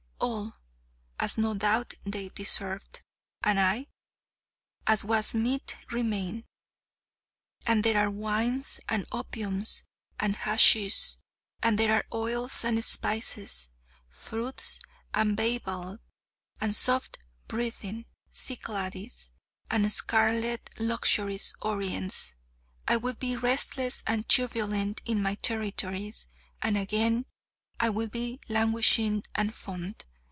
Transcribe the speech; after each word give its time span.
all! 0.23 0.53
as 1.19 1.35
no 1.35 1.55
doubt 1.55 1.95
they 2.05 2.29
deserved: 2.29 3.01
and 3.43 3.59
I, 3.59 3.87
as 4.85 5.03
was 5.03 5.33
meet, 5.33 5.75
remain. 5.89 6.45
And 7.65 7.83
there 7.83 7.97
are 7.97 8.09
wines, 8.11 8.79
and 8.87 9.07
opiums, 9.11 9.81
and 10.19 10.35
haschish; 10.37 11.15
and 11.63 11.79
there 11.79 11.91
are 11.95 12.05
oils, 12.13 12.63
and 12.63 12.85
spices, 12.85 13.71
fruits 14.11 14.77
and 15.11 15.35
bivalves, 15.35 15.99
and 16.59 16.75
soft 16.75 17.17
breathing 17.47 18.05
Cyclades, 18.31 19.31
and 19.71 19.91
scarlet 19.91 20.69
luxurious 20.77 21.53
Orients. 21.63 22.35
I 22.87 22.97
will 22.97 23.15
be 23.15 23.35
restless 23.35 24.03
and 24.05 24.29
turbulent 24.29 25.01
in 25.03 25.23
my 25.23 25.33
territories: 25.33 26.27
and 26.61 26.77
again, 26.77 27.25
I 27.79 27.89
will 27.89 28.07
be 28.09 28.39
languishing 28.47 29.23
and 29.33 29.51
fond. 29.55 30.05